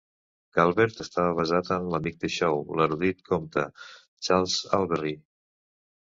[0.57, 3.67] Calvert estava basat en l'amic de Snow, l'erudit copte,
[4.31, 5.15] Charles Allberry.